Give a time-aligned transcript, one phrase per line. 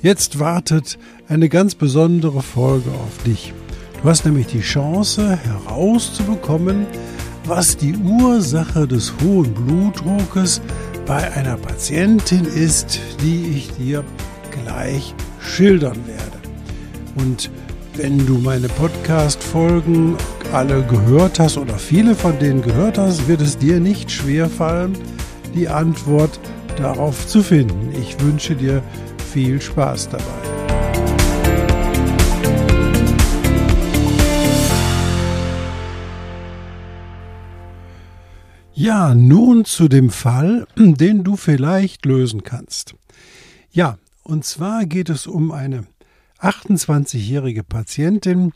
[0.00, 0.96] Jetzt wartet
[1.28, 3.52] eine ganz besondere Folge auf dich.
[4.00, 6.86] Du hast nämlich die Chance herauszubekommen,
[7.44, 10.60] was die Ursache des hohen Blutdruckes
[11.04, 14.04] bei einer Patientin ist, die ich dir
[14.62, 16.38] gleich schildern werde.
[17.16, 17.50] Und
[17.94, 20.16] wenn du meine Podcast-Folgen
[20.52, 24.96] alle gehört hast oder viele von denen gehört hast, wird es dir nicht schwer fallen,
[25.56, 26.38] die Antwort
[26.76, 27.90] darauf zu finden.
[28.00, 28.80] Ich wünsche dir
[29.28, 30.24] viel Spaß dabei.
[38.72, 42.94] Ja, nun zu dem Fall, den du vielleicht lösen kannst.
[43.70, 45.86] Ja, und zwar geht es um eine
[46.40, 48.52] 28-jährige Patientin,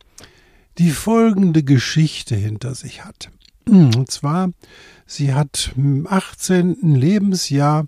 [0.79, 3.31] die folgende Geschichte hinter sich hat.
[3.69, 4.51] Und zwar,
[5.07, 6.95] sie hat im 18.
[6.95, 7.87] Lebensjahr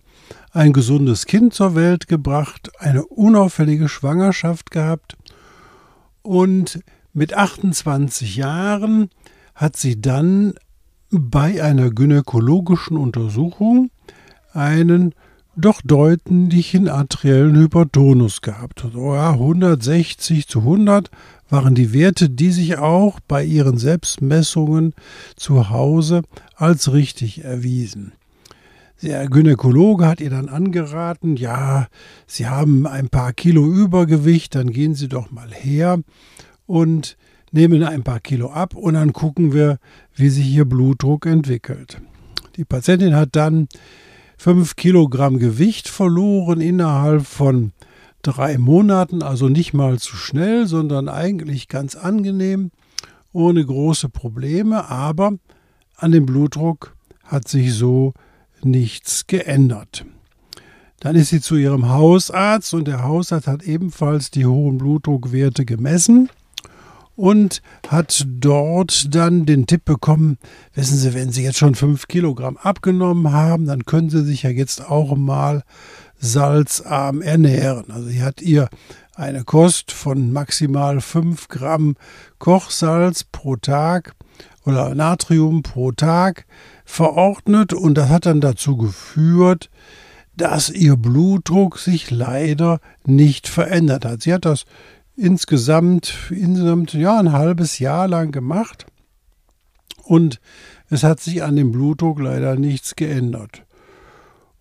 [0.52, 5.16] ein gesundes Kind zur Welt gebracht, eine unauffällige Schwangerschaft gehabt
[6.22, 6.80] und
[7.12, 9.10] mit 28 Jahren
[9.54, 10.54] hat sie dann
[11.10, 13.90] bei einer gynäkologischen Untersuchung
[14.52, 15.14] einen
[15.56, 18.86] doch deutlichen arteriellen Hypertonus gehabt.
[18.92, 21.10] So, ja, 160 zu 100
[21.48, 24.94] waren die Werte, die sich auch bei ihren Selbstmessungen
[25.36, 26.22] zu Hause
[26.56, 28.12] als richtig erwiesen.
[29.02, 31.88] Der Gynäkologe hat ihr dann angeraten, ja,
[32.26, 36.00] Sie haben ein paar Kilo Übergewicht, dann gehen Sie doch mal her
[36.66, 37.16] und
[37.52, 39.78] nehmen ein paar Kilo ab und dann gucken wir,
[40.14, 42.00] wie sich Ihr Blutdruck entwickelt.
[42.56, 43.68] Die Patientin hat dann
[44.38, 47.72] 5 Kilogramm Gewicht verloren innerhalb von
[48.22, 52.70] drei Monaten, also nicht mal zu schnell, sondern eigentlich ganz angenehm,
[53.32, 55.34] ohne große Probleme, aber
[55.96, 58.12] an dem Blutdruck hat sich so
[58.62, 60.04] nichts geändert.
[61.00, 66.30] Dann ist sie zu ihrem Hausarzt und der Hausarzt hat ebenfalls die hohen Blutdruckwerte gemessen
[67.16, 70.38] und hat dort dann den Tipp bekommen,
[70.74, 74.50] wissen Sie, wenn Sie jetzt schon fünf Kilogramm abgenommen haben, dann können Sie sich ja
[74.50, 75.62] jetzt auch mal
[76.24, 77.90] salzarm ernähren.
[77.90, 78.68] Also sie hat ihr
[79.14, 81.96] eine Kost von maximal fünf Gramm
[82.38, 84.14] Kochsalz pro Tag
[84.64, 86.46] oder Natrium pro Tag
[86.84, 89.70] verordnet und das hat dann dazu geführt,
[90.36, 94.22] dass ihr Blutdruck sich leider nicht verändert hat.
[94.22, 94.64] Sie hat das
[95.16, 98.86] insgesamt, insgesamt ja, ein halbes Jahr lang gemacht
[100.02, 100.40] und
[100.90, 103.64] es hat sich an dem Blutdruck leider nichts geändert.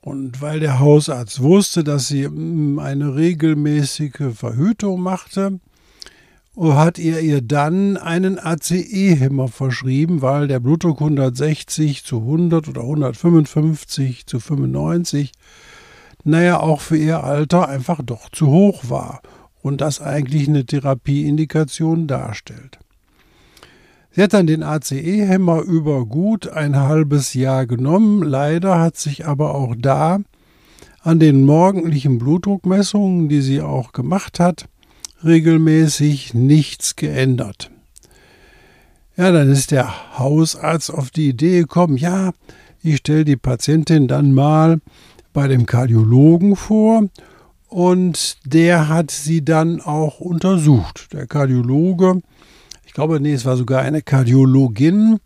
[0.02, 5.60] Und weil der Hausarzt wusste, dass sie mm, eine regelmäßige Verhütung machte,
[6.56, 14.28] hat er ihr dann einen ACE-Hämmer verschrieben, weil der Blutdruck 160 zu 100 oder 155
[14.28, 15.32] zu 95,
[16.26, 19.22] naja, auch für ihr Alter einfach doch zu hoch war
[19.64, 22.78] und das eigentlich eine Therapieindikation darstellt.
[24.12, 28.22] Sie hat dann den ACE-Hämmer über gut ein halbes Jahr genommen.
[28.22, 30.20] Leider hat sich aber auch da
[31.02, 34.68] an den morgendlichen Blutdruckmessungen, die sie auch gemacht hat,
[35.24, 37.72] regelmäßig nichts geändert.
[39.18, 42.32] Ja, dann ist der Hausarzt auf die Idee gekommen, ja,
[42.82, 44.82] ich stelle die Patientin dann mal
[45.32, 47.10] bei dem Kardiologen vor
[47.74, 51.08] und der hat sie dann auch untersucht.
[51.12, 52.22] Der Kardiologe,
[52.86, 55.20] ich glaube, nee, es war sogar eine Kardiologin,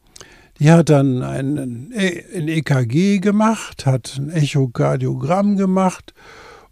[0.60, 6.14] die hat dann ein, ein EKG gemacht, hat ein Echokardiogramm gemacht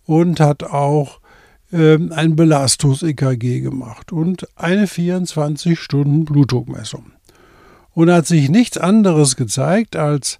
[0.05, 1.19] und hat auch
[1.73, 7.11] ähm, ein Belastungs-EKG gemacht und eine 24-Stunden-Blutdruckmessung.
[7.91, 10.39] Und hat sich nichts anderes gezeigt als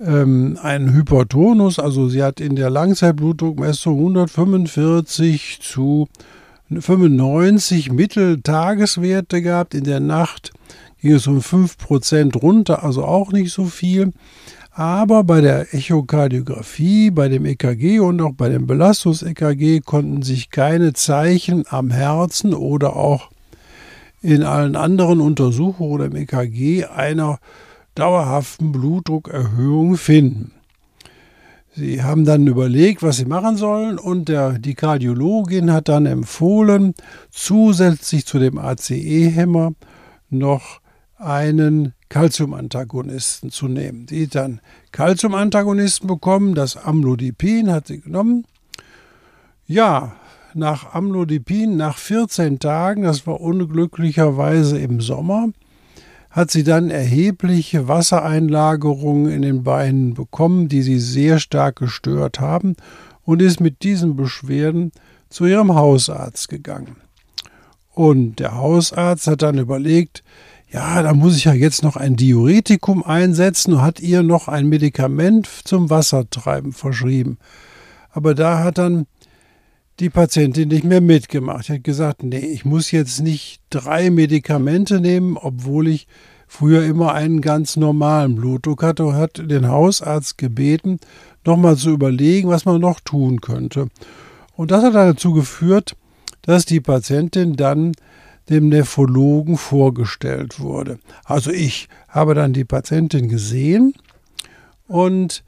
[0.00, 6.08] ähm, ein Hypertonus, also sie hat in der Langzeitblutdruckmessung 145 zu
[6.70, 9.74] 95 Mitteltageswerte gehabt.
[9.74, 10.52] In der Nacht
[11.00, 14.12] ging es um 5% runter, also auch nicht so viel.
[14.72, 20.92] Aber bei der Echokardiographie, bei dem EKG und auch bei dem Belastungs-EKG konnten sich keine
[20.92, 23.30] Zeichen am Herzen oder auch
[24.20, 27.38] in allen anderen Untersuchungen oder im EKG einer
[27.98, 30.52] dauerhaften Blutdruckerhöhung finden.
[31.74, 36.94] Sie haben dann überlegt, was sie machen sollen und der, die Kardiologin hat dann empfohlen,
[37.30, 39.72] zusätzlich zu dem ACE-Hämmer
[40.30, 40.80] noch
[41.18, 44.06] einen Calciumantagonisten zu nehmen.
[44.10, 44.60] Hat dann
[44.92, 48.46] Calciumantagonisten bekommen, das Amlodipin hat sie genommen.
[49.66, 50.16] Ja,
[50.54, 55.48] nach Amlodipin, nach 14 Tagen, das war unglücklicherweise im Sommer,
[56.30, 62.76] hat sie dann erhebliche Wassereinlagerungen in den Beinen bekommen, die sie sehr stark gestört haben
[63.24, 64.92] und ist mit diesen Beschwerden
[65.28, 66.96] zu ihrem Hausarzt gegangen.
[67.92, 70.22] Und der Hausarzt hat dann überlegt,
[70.70, 74.66] ja, da muss ich ja jetzt noch ein Diuretikum einsetzen und hat ihr noch ein
[74.66, 77.38] Medikament zum Wassertreiben verschrieben.
[78.10, 79.06] Aber da hat dann
[80.00, 81.66] die Patientin nicht mehr mitgemacht.
[81.66, 86.06] Sie hat gesagt, nee, ich muss jetzt nicht drei Medikamente nehmen, obwohl ich
[86.46, 90.98] früher immer einen ganz normalen Blutdruck hatte und hat den Hausarzt gebeten,
[91.44, 93.88] nochmal zu überlegen, was man noch tun könnte.
[94.54, 95.96] Und das hat dazu geführt,
[96.42, 97.92] dass die Patientin dann
[98.48, 100.98] dem Nephrologen vorgestellt wurde.
[101.24, 103.94] Also ich habe dann die Patientin gesehen
[104.86, 105.42] und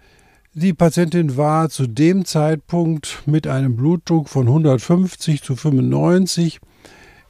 [0.55, 6.59] die Patientin war zu dem Zeitpunkt mit einem Blutdruck von 150 zu 95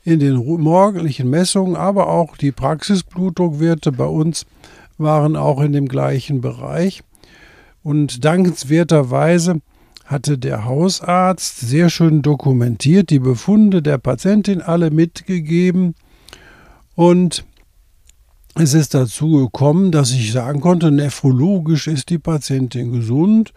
[0.05, 4.47] in den morgendlichen Messungen, aber auch die Praxisblutdruckwerte bei uns
[4.97, 7.03] waren auch in dem gleichen Bereich.
[7.83, 9.61] Und dankenswerterweise
[10.05, 15.95] hatte der Hausarzt sehr schön dokumentiert, die Befunde der Patientin alle mitgegeben
[16.95, 17.45] und
[18.61, 23.53] es ist dazu gekommen, dass ich sagen konnte, nephrologisch ist die Patientin gesund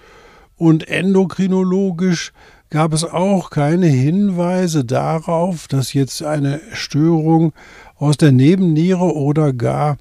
[0.58, 2.34] und endokrinologisch
[2.70, 7.54] gab es auch keine Hinweise darauf, dass jetzt eine Störung
[7.98, 9.98] aus der Nebenniere oder gar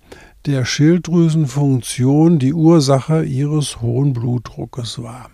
[0.47, 5.31] der Schilddrüsenfunktion die Ursache ihres hohen Blutdruckes war.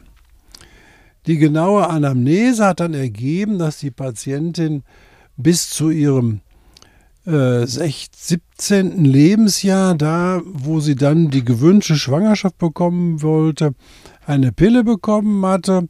[1.26, 4.82] Die genaue Anamnese hat dann ergeben, dass die Patientin
[5.36, 6.40] bis zu ihrem
[7.26, 8.06] 17.
[8.70, 13.73] Äh, Lebensjahr, da wo sie dann die gewünschte Schwangerschaft bekommen wollte,
[14.26, 15.88] eine Pille bekommen hatte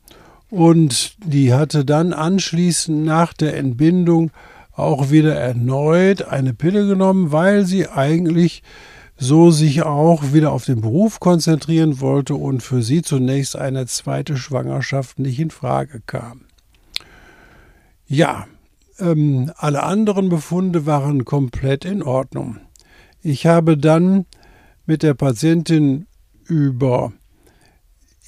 [0.48, 4.30] und die hatte dann anschließend nach der Entbindung
[4.72, 8.62] auch wieder erneut eine Pille genommen, weil sie eigentlich
[9.18, 14.36] so sich auch wieder auf den Beruf konzentrieren wollte und für sie zunächst eine zweite
[14.36, 16.42] Schwangerschaft nicht in Frage kam.
[18.06, 18.46] Ja,
[18.98, 22.58] ähm, alle anderen Befunde waren komplett in Ordnung.
[23.22, 24.26] Ich habe dann
[24.86, 26.06] mit der Patientin
[26.44, 27.12] über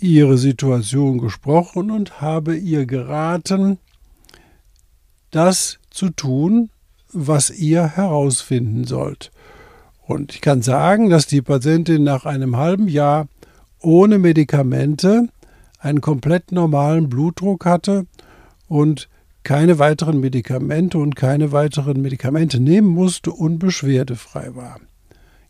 [0.00, 3.78] ihre Situation gesprochen und habe ihr geraten,
[5.30, 6.70] das zu tun,
[7.12, 9.30] was ihr herausfinden sollt.
[10.06, 13.28] Und ich kann sagen, dass die Patientin nach einem halben Jahr
[13.80, 15.28] ohne Medikamente
[15.78, 18.06] einen komplett normalen Blutdruck hatte
[18.68, 19.08] und
[19.48, 24.78] keine weiteren Medikamente und keine weiteren Medikamente nehmen musste und beschwerdefrei war.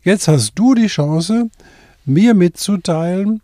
[0.01, 1.49] Jetzt hast du die Chance,
[2.05, 3.41] mir mitzuteilen,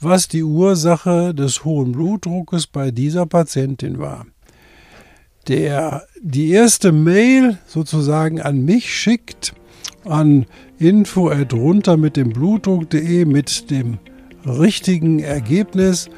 [0.00, 4.24] was die Ursache des hohen Blutdruckes bei dieser Patientin war.
[5.48, 9.52] Der die erste Mail sozusagen an mich schickt,
[10.06, 10.46] an
[10.78, 13.98] info runter mit dem Blutdruck.de mit dem
[14.46, 16.08] richtigen Ergebnis,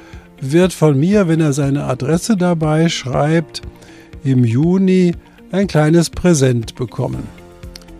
[0.43, 3.63] wird von mir, wenn er seine Adresse dabei schreibt,
[4.25, 5.15] im Juni
[5.53, 7.29] ein kleines Präsent bekommen.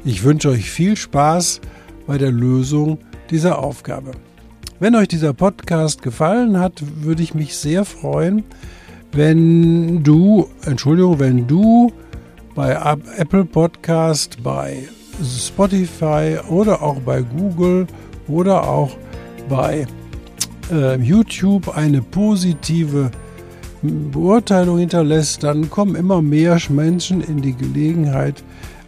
[0.05, 1.61] Ich wünsche euch viel Spaß
[2.07, 2.99] bei der Lösung
[3.31, 4.11] dieser Aufgabe.
[4.81, 8.43] Wenn euch dieser Podcast gefallen hat, würde ich mich sehr freuen,
[9.13, 11.93] wenn du, Entschuldigung, wenn du
[12.57, 12.77] bei
[13.17, 14.89] Apple Podcast, bei
[15.23, 17.87] Spotify oder auch bei Google
[18.27, 18.97] oder auch
[19.49, 19.87] bei
[20.71, 23.11] äh, YouTube eine positive
[23.83, 28.45] Beurteilung hinterlässt, dann kommen immer mehr Menschen in die Gelegenheit,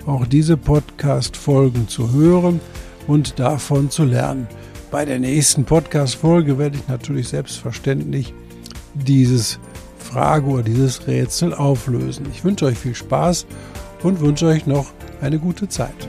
[0.06, 2.60] auch diese Podcast-Folgen zu hören
[3.06, 4.46] und davon zu lernen.
[4.90, 8.32] Bei der nächsten Podcast-Folge werde ich natürlich selbstverständlich
[8.94, 9.58] dieses
[9.98, 12.26] Frage oder dieses Rätsel auflösen.
[12.32, 13.46] Ich wünsche euch viel Spaß
[14.04, 16.08] und wünsche euch noch eine gute Zeit.